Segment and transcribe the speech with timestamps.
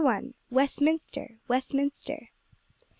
[0.49, 1.37] WESTMINSTER!
[1.47, 2.31] WESTMINSTER!